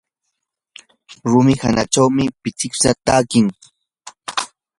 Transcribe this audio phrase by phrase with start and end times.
[1.31, 3.47] rumi hanachawmi pichiwsa takin.